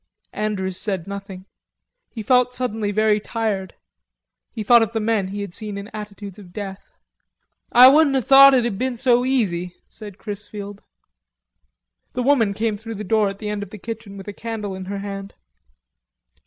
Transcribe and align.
Andrews 0.33 0.77
said 0.77 1.05
nothing. 1.05 1.45
He 2.09 2.23
felt 2.23 2.55
suddenly 2.55 2.89
very 2.91 3.19
tired. 3.19 3.75
He 4.51 4.63
thought 4.63 4.81
of 4.81 4.99
men 4.99 5.27
he 5.27 5.41
had 5.41 5.53
seen 5.53 5.77
in 5.77 5.91
attitudes 5.93 6.39
of 6.39 6.51
death. 6.51 6.89
"Ah 7.71 7.91
wouldn't 7.91 8.15
ha' 8.15 8.25
thought 8.27 8.55
it 8.55 8.63
had 8.63 8.79
been 8.79 8.97
so 8.97 9.25
easy," 9.25 9.75
said 9.87 10.17
Chrisfield. 10.17 10.81
The 12.13 12.23
woman 12.23 12.55
came 12.55 12.77
through 12.77 12.95
the 12.95 13.03
door 13.03 13.29
at 13.29 13.37
the 13.37 13.49
end 13.49 13.61
of 13.61 13.69
the 13.69 13.77
kitchen 13.77 14.17
with 14.17 14.27
a 14.27 14.33
candle 14.33 14.73
in 14.73 14.85
her 14.85 14.97
hand. 14.97 15.35